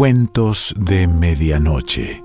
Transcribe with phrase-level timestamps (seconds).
[0.00, 2.24] Cuentos de Medianoche.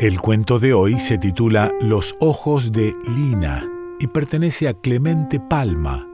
[0.00, 3.64] El cuento de hoy se titula Los ojos de Lina
[4.00, 6.08] y pertenece a Clemente Palma.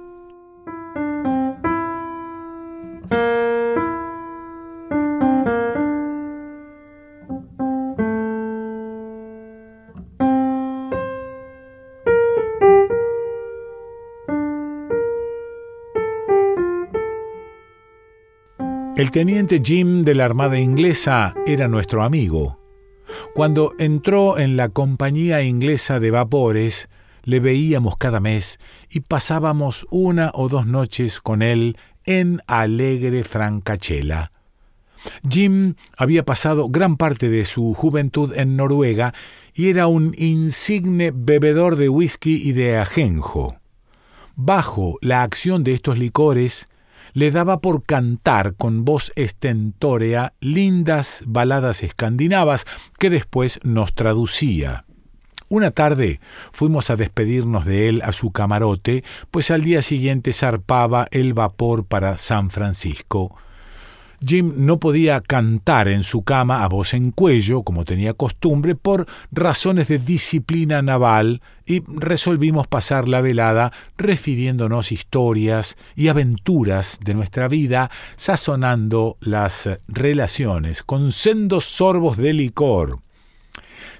[19.00, 22.58] El teniente Jim de la Armada Inglesa era nuestro amigo.
[23.35, 26.91] Cuando entró en la Compañía Inglesa de Vapores,
[27.25, 28.58] le veíamos cada mes
[28.91, 34.33] y pasábamos una o dos noches con él en alegre Francachela.
[35.27, 39.14] Jim había pasado gran parte de su juventud en Noruega
[39.55, 43.56] y era un insigne bebedor de whisky y de ajenjo.
[44.36, 46.69] Bajo la acción de estos licores,
[47.12, 52.67] le daba por cantar con voz estentórea lindas baladas escandinavas
[52.98, 54.84] que después nos traducía.
[55.48, 56.20] Una tarde
[56.52, 59.02] fuimos a despedirnos de él a su camarote,
[59.33, 63.36] pues al día siguiente zarpaba el vapor para San Francisco.
[64.24, 69.06] Jim no podía cantar en su cama a voz en cuello, como tenía costumbre, por
[69.32, 77.48] razones de disciplina naval, y resolvimos pasar la velada refiriéndonos historias y aventuras de nuestra
[77.48, 83.00] vida, sazonando las relaciones con sendos sorbos de licor.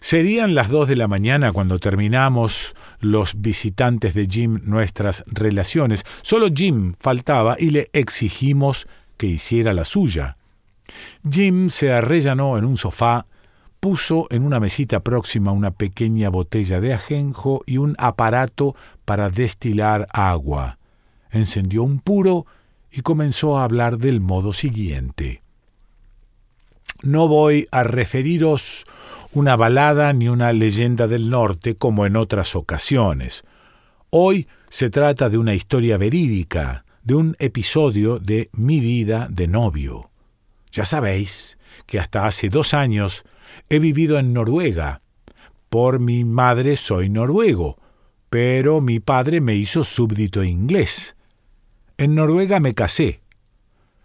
[0.00, 6.05] Serían las dos de la mañana cuando terminamos los visitantes de Jim nuestras relaciones.
[6.22, 8.86] Solo Jim faltaba y le exigimos
[9.20, 10.38] que hiciera la suya.
[11.30, 13.27] Jim se arrellanó en un sofá,
[13.78, 20.08] puso en una mesita próxima una pequeña botella de ajenjo y un aparato para destilar
[20.10, 20.78] agua.
[21.30, 22.46] Encendió un puro
[22.90, 25.42] y comenzó a hablar del modo siguiente.
[27.02, 28.86] No voy a referiros
[29.34, 33.45] una balada ni una leyenda del norte como en otras ocasiones.
[34.08, 40.11] Hoy se trata de una historia verídica, de un episodio de mi vida de novio.
[40.72, 43.24] Ya sabéis que hasta hace dos años
[43.68, 45.02] he vivido en Noruega.
[45.68, 47.78] Por mi madre soy noruego,
[48.28, 51.16] pero mi padre me hizo súbdito inglés.
[51.96, 53.20] En Noruega me casé,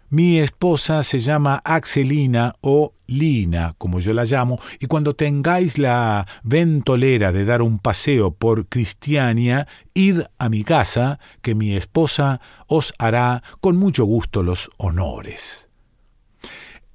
[0.08, 6.26] mi esposa se llama Axelina o Lina, como yo la llamo, y cuando tengáis la
[6.42, 12.94] ventolera de dar un paseo por Cristiania, id a mi casa, que mi esposa os
[12.98, 15.68] hará con mucho gusto los honores.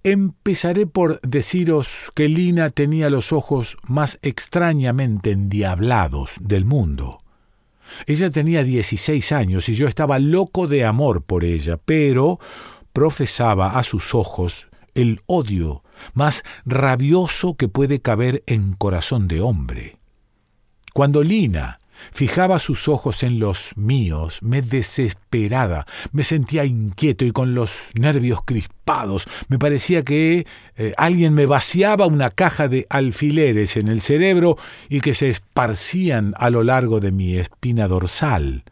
[0.04, 7.22] Empezaré por deciros que Lina tenía los ojos más extrañamente endiablados del mundo.
[8.08, 12.40] Ella tenía dieciséis años y yo estaba loco de amor por ella, pero
[12.94, 19.98] profesaba a sus ojos el odio más rabioso que puede caber en corazón de hombre.
[20.94, 21.80] Cuando Lina
[22.12, 28.40] fijaba sus ojos en los míos, me desesperaba, me sentía inquieto y con los nervios
[28.44, 29.28] crispados.
[29.48, 34.58] Me parecía que eh, alguien me vaciaba una caja de alfileres en el cerebro
[34.90, 38.64] y que se esparcían a lo largo de mi espina dorsal.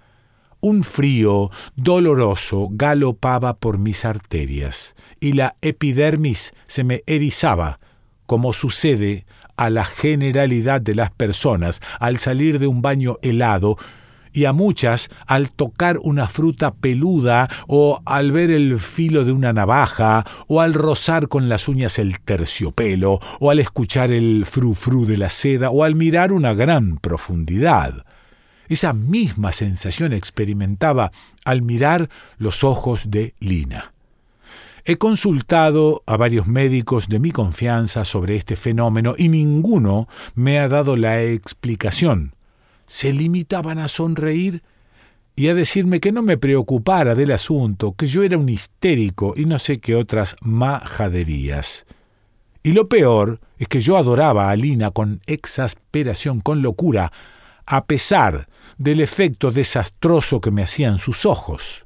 [0.62, 7.80] Un frío doloroso galopaba por mis arterias y la epidermis se me erizaba,
[8.26, 9.26] como sucede
[9.56, 13.78] a la generalidad de las personas al salir de un baño helado
[14.34, 19.54] y a muchas al tocar una fruta peluda o al ver el filo de una
[19.54, 25.18] navaja o al rozar con las uñas el terciopelo o al escuchar el frufru de
[25.18, 28.06] la seda o al mirar una gran profundidad.
[28.70, 31.12] Esa misma sensación experimentaba
[31.44, 33.94] al mirar los ojos de Lina.
[34.86, 40.68] He consultado a varios médicos de mi confianza sobre este fenómeno y ninguno me ha
[40.68, 42.36] dado la explicación.
[42.88, 44.64] Se limitaban a sonreír
[45.36, 49.46] y a decirme que no me preocupara del asunto, que yo era un histérico y
[49.46, 51.86] no sé qué otras majaderías.
[52.62, 57.12] Y lo peor es que yo adoraba a Lina con exasperación, con locura,
[57.70, 58.50] a pesar
[58.80, 61.86] del efecto desastroso que me hacían sus ojos.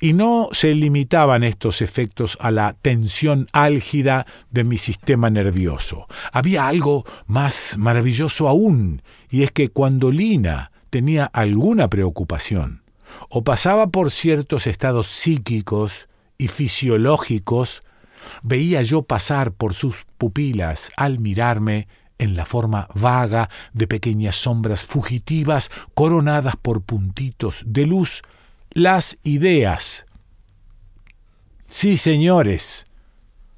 [0.00, 6.06] Y no se limitaban estos efectos a la tensión álgida de mi sistema nervioso.
[6.32, 12.82] Había algo más maravilloso aún, y es que cuando Lina tenía alguna preocupación,
[13.28, 16.08] o pasaba por ciertos estados psíquicos
[16.38, 17.82] y fisiológicos,
[18.42, 21.88] veía yo pasar por sus pupilas al mirarme
[22.18, 28.22] en la forma vaga de pequeñas sombras fugitivas coronadas por puntitos de luz,
[28.70, 30.06] las ideas.
[31.66, 32.86] Sí, señores,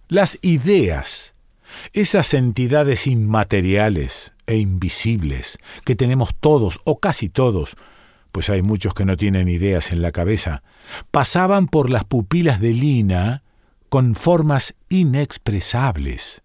[0.08, 1.34] las ideas,
[1.92, 7.76] esas entidades inmateriales e invisibles que tenemos todos o casi todos,
[8.32, 10.62] pues hay muchos que no tienen ideas en la cabeza,
[11.10, 13.42] pasaban por las pupilas de Lina
[13.88, 16.42] con formas inexpresables.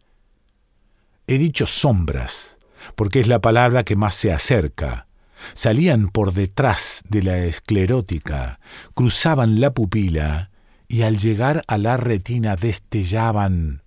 [1.28, 2.58] He dicho sombras,
[2.96, 5.08] porque es la palabra que más se acerca.
[5.54, 8.60] Salían por detrás de la esclerótica,
[8.94, 10.52] cruzaban la pupila
[10.88, 13.84] y al llegar a la retina destellaban.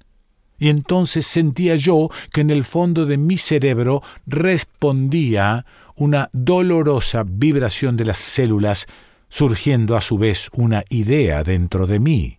[0.59, 7.97] Y entonces sentía yo que en el fondo de mi cerebro respondía una dolorosa vibración
[7.97, 8.87] de las células,
[9.29, 12.39] surgiendo a su vez una idea dentro de mí.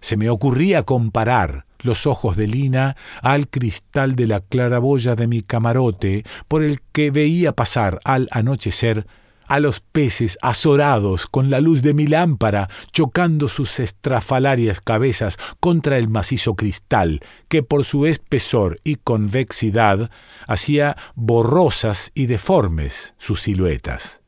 [0.00, 5.42] Se me ocurría comparar los ojos de Lina al cristal de la claraboya de mi
[5.42, 9.06] camarote por el que veía pasar al anochecer
[9.52, 15.98] a los peces azorados con la luz de mi lámpara, chocando sus estrafalarias cabezas contra
[15.98, 20.10] el macizo cristal, que por su espesor y convexidad
[20.46, 24.22] hacía borrosas y deformes sus siluetas.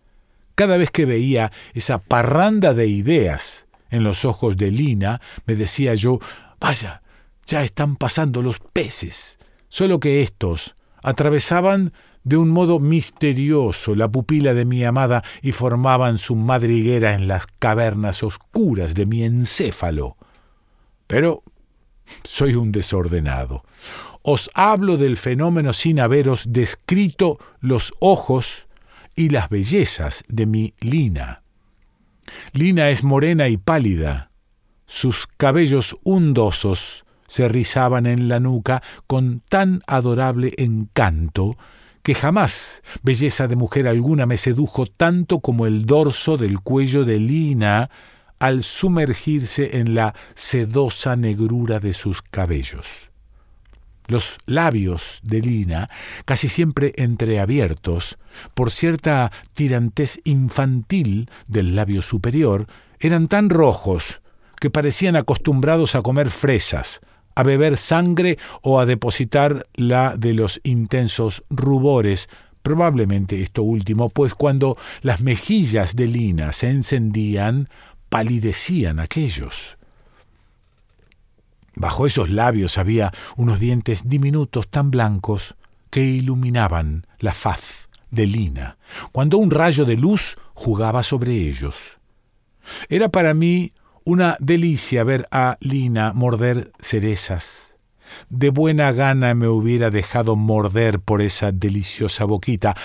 [0.57, 5.95] Cada vez que veía esa parranda de ideas en los ojos de Lina, me decía
[5.95, 6.19] yo,
[6.61, 7.01] vaya,
[7.47, 9.39] ya están pasando los peces,
[9.69, 11.93] solo que estos atravesaban
[12.25, 17.47] de un modo misterioso la pupila de mi amada y formaban su madriguera en las
[17.47, 20.17] cavernas oscuras de mi encéfalo.
[21.07, 21.43] Pero
[22.25, 23.63] soy un desordenado.
[24.23, 28.67] Os hablo del fenómeno sin haberos descrito los ojos
[29.15, 31.43] y las bellezas de mi Lina.
[32.53, 34.31] Lina es morena y pálida.
[34.87, 41.57] Sus cabellos undosos se rizaban en la nuca con tan adorable encanto
[42.03, 47.19] que jamás belleza de mujer alguna me sedujo tanto como el dorso del cuello de
[47.19, 47.91] Lina
[48.39, 53.11] al sumergirse en la sedosa negrura de sus cabellos.
[54.07, 55.89] Los labios de Lina,
[56.27, 58.19] casi siempre entreabiertos,
[58.53, 62.67] por cierta tirantez infantil del labio superior,
[63.01, 64.21] eran tan rojos
[64.61, 67.01] que parecían acostumbrados a comer fresas,
[67.35, 72.29] a beber sangre o a depositar la de los intensos rubores,
[72.63, 77.69] probablemente esto último, pues cuando las mejillas de Lina se encendían,
[78.09, 79.77] palidecían aquellos.
[81.77, 85.57] Bajo esos labios había unos dientes diminutos tan blancos
[85.91, 88.79] que iluminaban la faz de Lina,
[89.13, 91.99] cuando un rayo de luz jugaba sobre ellos.
[92.89, 93.73] Era para mí
[94.05, 97.77] una delicia ver a Lina morder cerezas.
[98.29, 102.77] De buena gana me hubiera dejado morder por esa deliciosa boquita,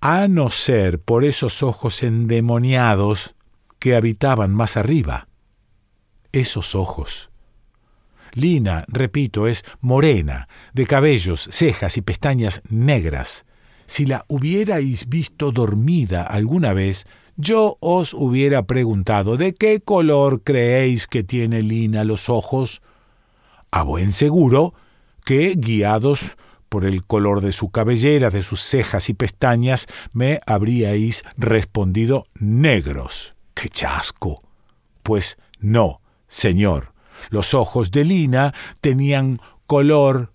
[0.00, 3.34] a no ser por esos ojos endemoniados
[3.78, 5.28] que habitaban más arriba.
[6.32, 7.30] Esos ojos.
[8.32, 13.44] Lina, repito, es morena, de cabellos, cejas y pestañas negras.
[13.86, 17.08] Si la hubierais visto dormida alguna vez,
[17.40, 22.82] yo os hubiera preguntado ¿de qué color creéis que tiene Lina los ojos?
[23.70, 24.74] A buen seguro
[25.24, 26.36] que, guiados
[26.68, 33.34] por el color de su cabellera, de sus cejas y pestañas, me habríais respondido negros.
[33.54, 34.42] ¡Qué chasco!
[35.02, 36.92] Pues no, señor.
[37.28, 40.32] Los ojos de Lina tenían color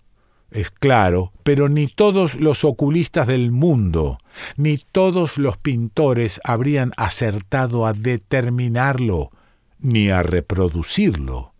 [0.56, 4.18] es claro, pero ni todos los oculistas del mundo,
[4.56, 9.30] ni todos los pintores habrían acertado a determinarlo,
[9.78, 11.52] ni a reproducirlo.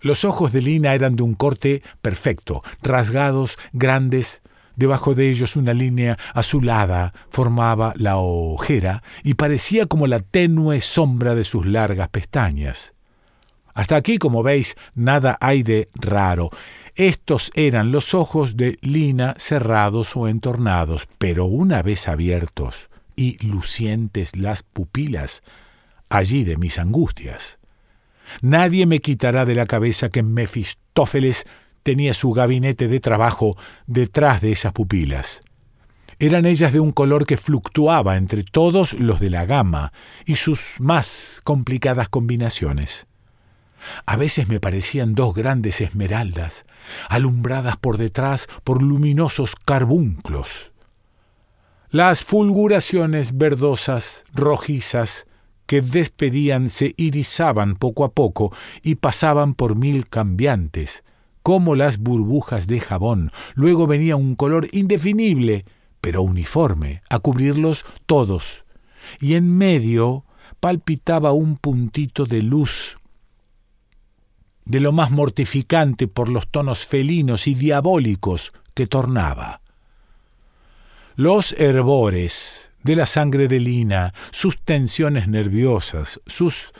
[0.00, 4.42] Los ojos de Lina eran de un corte perfecto, rasgados, grandes,
[4.76, 11.34] Debajo de ellos una línea azulada formaba la ojera y parecía como la tenue sombra
[11.34, 12.94] de sus largas pestañas.
[13.74, 16.50] Hasta aquí, como veis, nada hay de raro.
[17.00, 24.36] Estos eran los ojos de Lina cerrados o entornados, pero una vez abiertos y lucientes
[24.36, 25.42] las pupilas,
[26.10, 27.58] allí de mis angustias.
[28.42, 31.46] Nadie me quitará de la cabeza que Mefistófeles
[31.84, 35.40] tenía su gabinete de trabajo detrás de esas pupilas.
[36.18, 39.94] Eran ellas de un color que fluctuaba entre todos los de la gama
[40.26, 43.06] y sus más complicadas combinaciones.
[44.06, 46.64] A veces me parecían dos grandes esmeraldas,
[47.08, 50.72] alumbradas por detrás por luminosos carbunclos.
[51.90, 55.26] Las fulguraciones verdosas, rojizas,
[55.66, 61.04] que despedían se irisaban poco a poco y pasaban por mil cambiantes,
[61.42, 63.32] como las burbujas de jabón.
[63.54, 65.64] Luego venía un color indefinible,
[66.00, 68.64] pero uniforme, a cubrirlos todos.
[69.20, 70.24] Y en medio
[70.60, 72.98] palpitaba un puntito de luz,
[74.64, 79.60] de lo más mortificante por los tonos felinos y diabólicos que tornaba.
[81.16, 86.72] Los hervores de la sangre de Lina, sus tensiones nerviosas, sus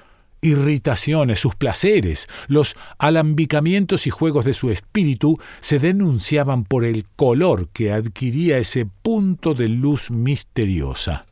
[0.43, 7.69] irritaciones, sus placeres, los alambicamientos y juegos de su espíritu se denunciaban por el color
[7.69, 11.27] que adquiría ese punto de luz misteriosa.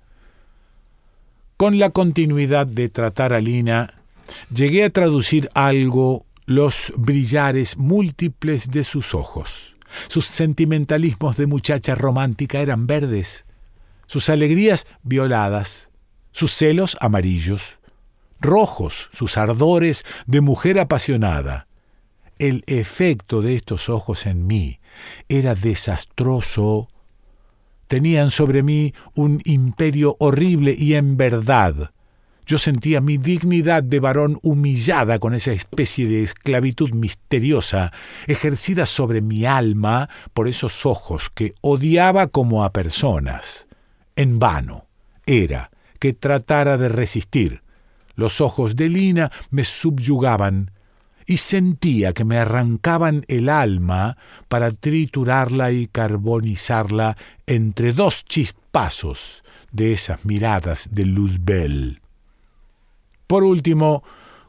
[1.56, 3.94] Con la continuidad de tratar a Lina,
[4.54, 9.76] llegué a traducir algo los brillares múltiples de sus ojos.
[10.06, 13.44] Sus sentimentalismos de muchacha romántica eran verdes,
[14.06, 15.90] sus alegrías violadas,
[16.32, 17.78] sus celos amarillos,
[18.40, 21.66] rojos sus ardores de mujer apasionada.
[22.38, 24.80] El efecto de estos ojos en mí
[25.28, 26.88] era desastroso.
[27.88, 31.90] Tenían sobre mí un imperio horrible y en verdad
[32.48, 37.92] yo sentía mi dignidad de varón humillada con esa especie de esclavitud misteriosa
[38.26, 43.66] ejercida sobre mi alma por esos ojos que odiaba como a personas.
[44.16, 44.86] En vano
[45.26, 47.60] era que tratara de resistir
[48.14, 50.70] los ojos de Lina me subyugaban
[51.26, 54.16] y sentía que me arrancaban el alma
[54.48, 57.14] para triturarla y carbonizarla
[57.46, 62.00] entre dos chispazos de esas miradas de Luzbel.
[63.28, 64.02] Por último,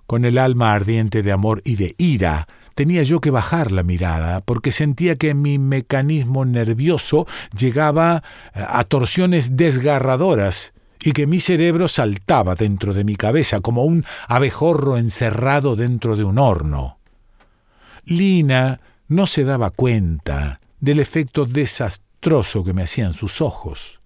[0.07, 4.39] con el alma ardiente de amor y de ira, tenía yo que bajar la mirada,
[4.39, 12.55] porque sentía que mi mecanismo nervioso llegaba a torsiones desgarradoras y que mi cerebro saltaba
[12.55, 16.99] dentro de mi cabeza como un abejorro encerrado dentro de un horno.
[18.05, 23.98] Lina no se daba cuenta del efecto desastroso que me hacían sus ojos.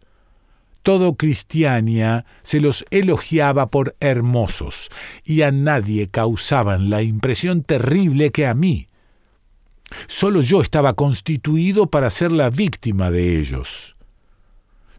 [0.84, 4.90] Todo Cristiania se los elogiaba por hermosos,
[5.24, 8.90] y a nadie causaban la impresión terrible que a mí.
[10.08, 13.96] Solo yo estaba constituido para ser la víctima de ellos.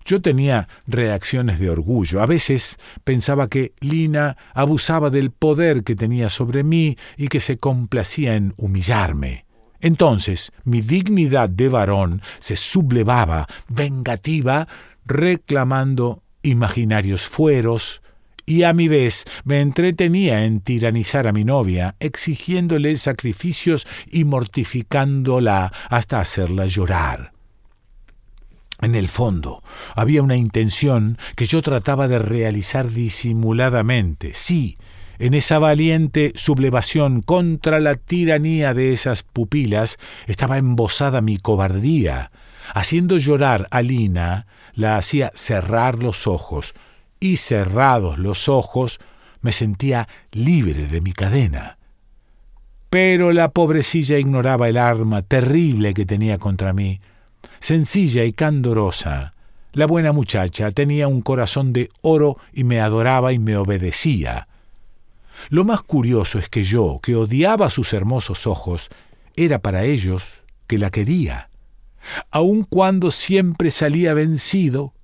[0.06, 2.20] Yo tenía reacciones de orgullo.
[2.20, 7.58] A veces pensaba que Lina abusaba del poder que tenía sobre mí y que se
[7.58, 9.46] complacía en humillarme.
[9.80, 14.68] Entonces mi dignidad de varón se sublevaba, vengativa,
[15.06, 18.02] reclamando imaginarios fueros,
[18.46, 25.72] y a mi vez me entretenía en tiranizar a mi novia, exigiéndole sacrificios y mortificándola
[25.88, 27.32] hasta hacerla llorar.
[28.80, 29.62] En el fondo,
[29.94, 34.32] había una intención que yo trataba de realizar disimuladamente.
[34.34, 34.76] Sí,
[35.18, 39.96] en esa valiente sublevación contra la tiranía de esas pupilas
[40.26, 42.30] estaba embosada mi cobardía.
[42.74, 46.74] Haciendo llorar a Lina, la hacía cerrar los ojos,
[47.20, 49.00] y cerrados los ojos,
[49.40, 51.78] me sentía libre de mi cadena.
[52.90, 57.00] Pero la pobrecilla ignoraba el arma terrible que tenía contra mí
[57.64, 59.32] sencilla y candorosa.
[59.72, 64.48] La buena muchacha tenía un corazón de oro y me adoraba y me obedecía.
[65.48, 68.90] Lo más curioso es que yo, que odiaba sus hermosos ojos,
[69.34, 71.48] era para ellos que la quería.
[72.30, 74.94] Aun cuando siempre salía vencido,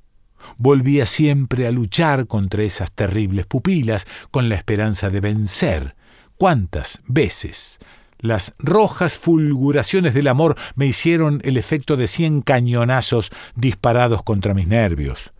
[0.56, 5.96] volvía siempre a luchar contra esas terribles pupilas con la esperanza de vencer.
[6.36, 7.78] ¿Cuántas veces
[8.20, 14.66] las rojas fulguraciones del amor me hicieron el efecto de cien cañonazos disparados contra mis
[14.66, 15.32] nervios.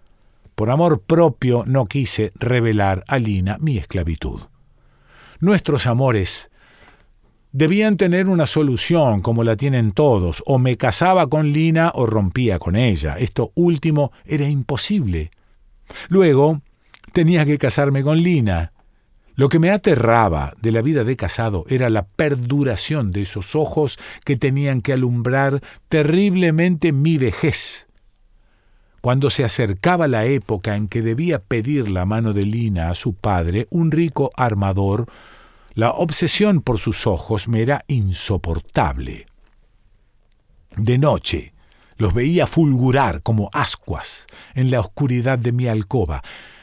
[0.55, 4.41] Por amor propio no quise revelar a Lina mi esclavitud.
[5.41, 6.50] Nuestros amores
[7.53, 12.59] debían tener una solución como la tienen todos, o me casaba con Lina o rompía
[12.59, 13.17] con ella.
[13.19, 15.31] Esto último era imposible.
[16.09, 16.63] Luego
[17.13, 18.73] tenía que casarme con Lina,
[19.41, 23.99] lo que me aterraba de la vida de casado era la perduración de esos ojos
[24.27, 27.87] que tenían que alumbrar terriblemente mi vejez.
[29.01, 33.15] Cuando se acercaba la época en que debía pedir la mano de Lina a su
[33.15, 35.07] padre, un rico armador,
[35.75, 39.27] la obsesión por sus ojos me era insoportable.
[40.77, 41.53] De noche
[41.97, 46.23] los veía fulgurar como ascuas en la oscuridad de mi alcoba,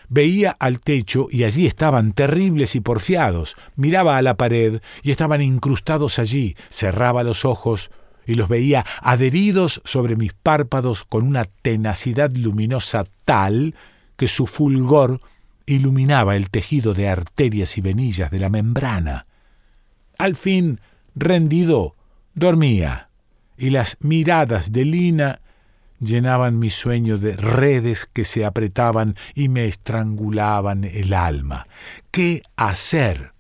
[0.10, 3.58] Veía al techo y allí estaban terribles y porfiados.
[3.76, 6.56] Miraba a la pared y estaban incrustados allí.
[6.70, 7.92] Cerraba los ojos
[8.26, 13.76] y los veía adheridos sobre mis párpados con una tenacidad luminosa tal
[14.16, 15.20] que su fulgor
[15.68, 19.28] iluminaba el tejido de arterias y venillas de la membrana.
[20.18, 20.80] Al fin,
[21.14, 21.96] rendido,
[22.34, 23.10] Dormía,
[23.58, 25.42] y las miradas de Lina
[26.00, 31.68] llenaban mi sueño de redes que se apretaban y me estrangulaban el alma.
[32.12, 33.34] ¿Qué hacer?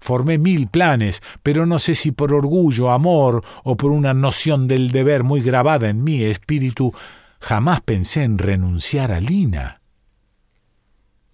[0.00, 4.90] Formé mil planes, pero no sé si por orgullo, amor o por una noción del
[4.90, 6.94] deber muy grabada en mi espíritu,
[7.40, 9.77] jamás pensé en renunciar a Lina.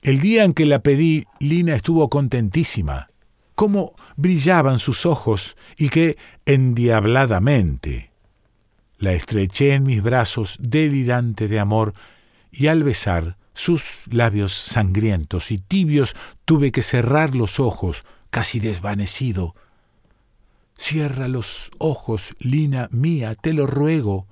[0.04, 3.08] El día en que la pedí, Lina estuvo contentísima.
[3.54, 8.10] Cómo brillaban sus ojos y qué endiabladamente.
[8.98, 11.94] La estreché en mis brazos delirante de amor
[12.52, 19.54] y al besar sus labios sangrientos y tibios tuve que cerrar los ojos casi desvanecido.
[20.76, 24.26] Cierra los ojos, Lina mía, te lo ruego.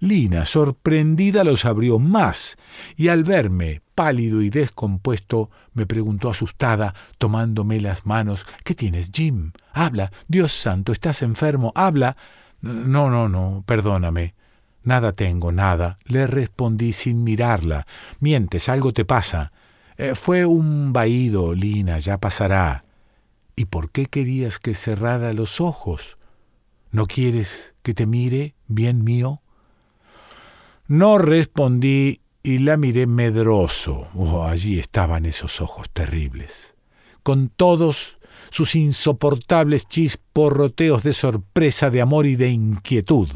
[0.00, 2.56] Lina, sorprendida, los abrió más,
[2.96, 9.52] y al verme pálido y descompuesto, me preguntó asustada, tomándome las manos ¿Qué tienes, Jim?
[9.74, 10.10] Habla.
[10.26, 11.70] Dios santo, estás enfermo.
[11.74, 12.16] Habla.
[12.62, 14.34] No, no, no, perdóname.
[14.84, 15.96] Nada tengo, nada.
[16.06, 17.86] Le respondí sin mirarla.
[18.20, 19.52] Mientes, algo te pasa.
[19.98, 22.86] Eh, fue un vaído, Lina, ya pasará.
[23.54, 26.16] ¿Y por qué querías que cerrara los ojos?
[26.90, 29.42] ¿No quieres que te mire, bien mío?
[30.90, 34.08] No respondí y la miré medroso.
[34.12, 36.74] Oh, allí estaban esos ojos terribles,
[37.22, 38.18] con todos
[38.50, 43.28] sus insoportables chisporroteos de sorpresa, de amor y de inquietud.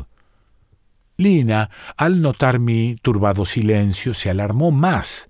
[1.16, 5.28] Lina, al notar mi turbado silencio, se alarmó más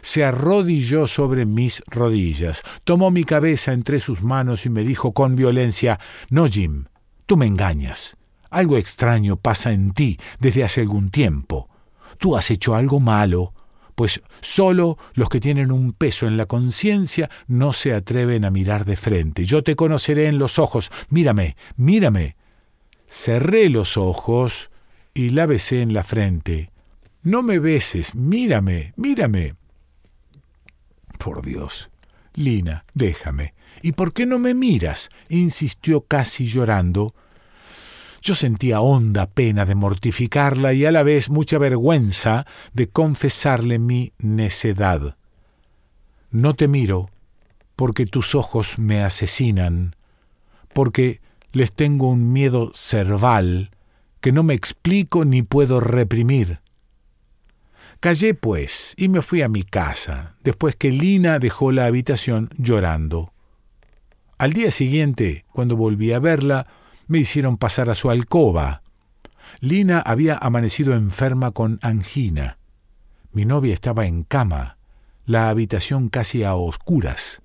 [0.00, 5.36] se arrodilló sobre mis rodillas, tomó mi cabeza entre sus manos y me dijo con
[5.36, 6.86] violencia No, Jim,
[7.26, 8.16] tú me engañas.
[8.52, 11.70] Algo extraño pasa en ti desde hace algún tiempo.
[12.18, 13.54] Tú has hecho algo malo,
[13.94, 18.84] pues solo los que tienen un peso en la conciencia no se atreven a mirar
[18.84, 19.46] de frente.
[19.46, 20.92] Yo te conoceré en los ojos.
[21.08, 22.36] Mírame, mírame.
[23.08, 24.68] Cerré los ojos
[25.14, 26.70] y la besé en la frente.
[27.22, 29.54] No me beses, mírame, mírame.
[31.18, 31.90] Por Dios.
[32.34, 33.54] Lina, déjame.
[33.80, 35.08] ¿Y por qué no me miras?
[35.30, 37.14] insistió casi llorando.
[38.22, 44.12] Yo sentía honda pena de mortificarla y a la vez mucha vergüenza de confesarle mi
[44.18, 45.16] necedad.
[46.30, 47.10] No te miro
[47.74, 49.96] porque tus ojos me asesinan,
[50.72, 53.72] porque les tengo un miedo cerval
[54.20, 56.60] que no me explico ni puedo reprimir.
[57.98, 63.32] Callé, pues, y me fui a mi casa, después que Lina dejó la habitación llorando.
[64.38, 66.68] Al día siguiente, cuando volví a verla,
[67.06, 68.82] me hicieron pasar a su alcoba.
[69.60, 72.58] Lina había amanecido enferma con angina.
[73.32, 74.76] Mi novia estaba en cama,
[75.24, 77.42] la habitación casi a oscuras.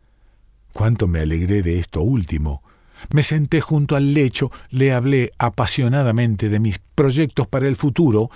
[0.74, 2.63] Cuánto me alegré de esto último.
[3.12, 8.30] Me senté junto al lecho, le hablé apasionadamente de mis proyectos para el futuro.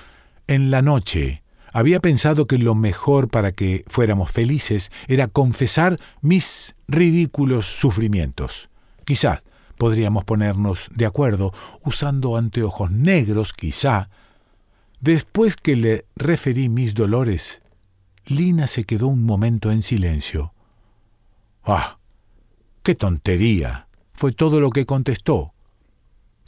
[0.48, 6.76] En la noche había pensado que lo mejor para que fuéramos felices era confesar mis
[6.88, 8.70] ridículos sufrimientos.
[9.06, 9.44] Quizá
[9.82, 14.12] podríamos ponernos de acuerdo usando anteojos negros, quizá.
[15.00, 17.64] Después que le referí mis dolores,
[18.28, 20.54] Lina se quedó un momento en silencio.
[21.66, 21.98] ¡Ah!
[22.84, 23.88] ¡Qué tontería!
[24.14, 25.56] fue todo lo que contestó.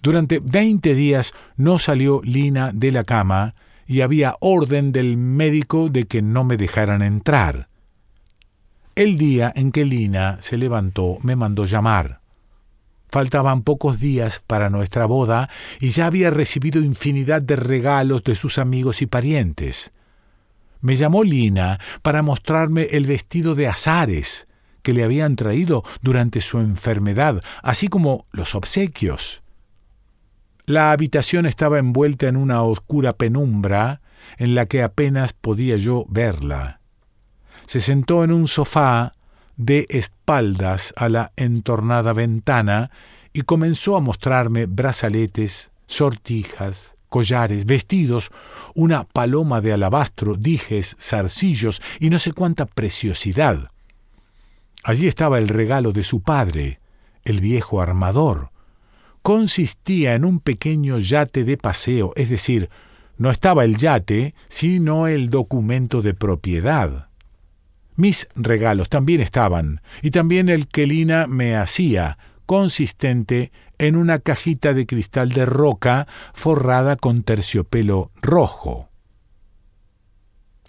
[0.03, 3.55] Durante veinte días no salió Lina de la cama
[3.87, 7.67] y había orden del médico de que no me dejaran entrar.
[8.93, 12.21] El día en que Lina se levantó me mandó llamar.
[13.13, 15.47] Faltaban pocos días para nuestra boda
[15.79, 19.91] y ya había recibido infinidad de regalos de sus amigos y parientes.
[20.81, 24.47] Me llamó Lina para mostrarme el vestido de azares
[24.81, 29.43] que le habían traído durante su enfermedad, así como los obsequios.
[30.65, 34.01] La habitación estaba envuelta en una oscura penumbra
[34.37, 36.79] en la que apenas podía yo verla.
[37.67, 39.11] Se sentó en un sofá
[39.57, 42.91] de espaldas a la entornada ventana
[43.33, 48.31] y comenzó a mostrarme brazaletes, sortijas, collares, vestidos,
[48.73, 53.69] una paloma de alabastro, dijes, zarcillos y no sé cuánta preciosidad.
[54.83, 56.79] Allí estaba el regalo de su padre,
[57.23, 58.49] el viejo armador,
[59.21, 62.69] consistía en un pequeño yate de paseo, es decir,
[63.17, 67.09] no estaba el yate, sino el documento de propiedad.
[67.95, 74.73] Mis regalos también estaban, y también el que Lina me hacía, consistente en una cajita
[74.73, 78.89] de cristal de roca forrada con terciopelo rojo.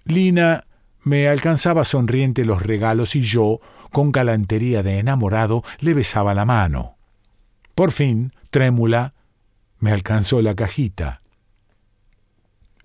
[0.05, 0.67] Lina
[1.03, 3.61] me alcanzaba sonriente los regalos y yo,
[3.91, 6.97] con galantería de enamorado, le besaba la mano.
[7.75, 9.15] Por fin, trémula,
[9.79, 11.21] me alcanzó la cajita.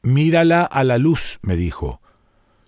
[0.02, 2.02] Mírala a la luz, me dijo.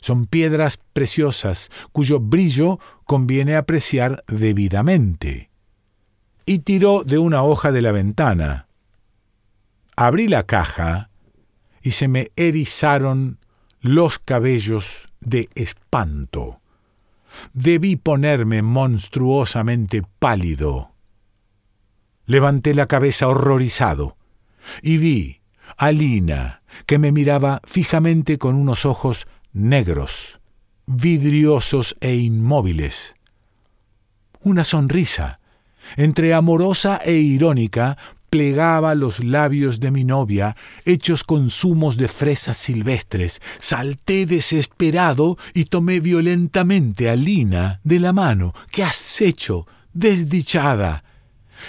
[0.02, 5.52] Son piedras preciosas cuyo brillo conviene apreciar debidamente.
[6.46, 8.68] Y tiró de una hoja de la ventana.
[9.96, 11.12] Abrí la caja
[11.84, 13.38] y se me erizaron
[13.80, 16.62] los cabellos de espanto.
[17.54, 20.92] Debí ponerme monstruosamente pálido.
[22.26, 24.18] Levanté la cabeza horrorizado
[24.82, 25.42] y vi
[25.78, 30.40] a Lina, que me miraba fijamente con unos ojos negros,
[30.86, 33.16] vidriosos e inmóviles.
[34.42, 35.40] Una sonrisa,
[35.98, 37.98] entre amorosa e irónica,
[38.30, 43.42] plegaba los labios de mi novia, hechos con zumos de fresas silvestres.
[43.60, 48.54] Salté desesperado y tomé violentamente a Lina de la mano.
[48.72, 49.68] ¿Qué has hecho?
[49.94, 51.04] Desdichada.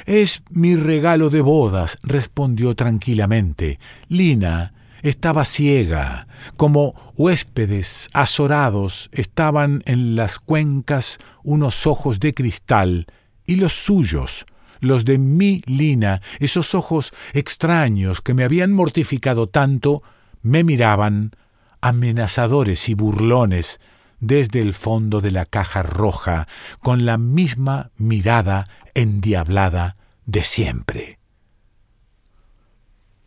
[0.07, 3.81] Es mi regalo de bodas, respondió tranquilamente.
[4.09, 13.07] Lina estaba ciega, como huéspedes azorados estaban en las cuencas unos ojos de cristal,
[13.45, 14.47] y los suyos,
[14.81, 20.03] los de mi Lina, esos ojos extraños que me habían mortificado tanto,
[20.43, 21.33] me miraban,
[21.81, 23.81] amenazadores y burlones,
[24.21, 26.47] desde el fondo de la caja roja,
[26.81, 31.19] con la misma mirada endiablada de siempre.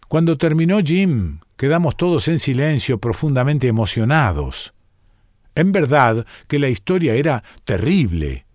[0.07, 4.73] Cuando terminó Jim, quedamos todos en silencio, profundamente emocionados.
[5.55, 8.45] En verdad que la historia era terrible.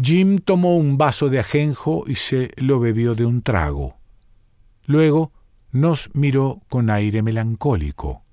[0.00, 3.96] Jim tomó un vaso de ajenjo y se lo bebió de un trago.
[4.84, 5.32] Luego
[5.70, 8.24] nos miró con aire melancólico.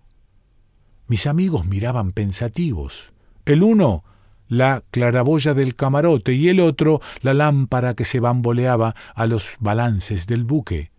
[1.08, 3.12] Mis amigos miraban pensativos.
[3.46, 4.04] El uno
[4.50, 10.28] la claraboya del camarote y el otro la lámpara que se bamboleaba a los balances
[10.28, 10.92] del buque.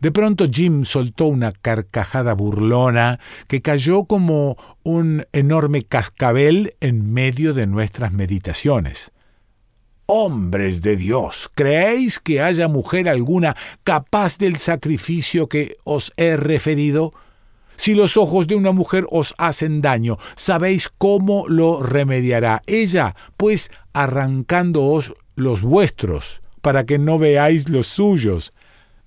[0.00, 7.54] De pronto Jim soltó una carcajada burlona que cayó como un enorme cascabel en medio
[7.54, 9.12] de nuestras meditaciones.
[10.08, 17.12] Hombres de Dios, ¿creéis que haya mujer alguna capaz del sacrificio que os he referido?
[17.76, 23.16] Si los ojos de una mujer os hacen daño, ¿sabéis cómo lo remediará ella?
[23.36, 28.52] Pues arrancándoos los vuestros, para que no veáis los suyos.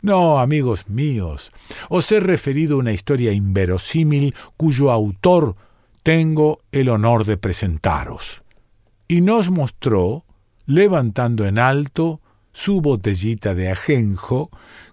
[0.01, 1.51] No, amigos míos,
[1.89, 5.55] os he referido una historia inverosímil cuyo autor
[6.03, 8.41] tengo el honor de presentaros.
[9.07, 10.23] Y nos mostró,
[10.65, 12.21] levantando en alto
[12.53, 14.49] su botellita de ajenjo,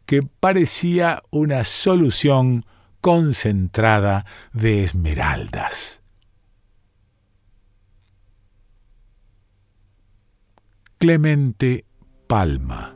[0.06, 2.64] que parecía una solución
[3.00, 6.00] concentrada de esmeraldas.
[10.98, 11.84] Clemente
[12.26, 12.95] Palma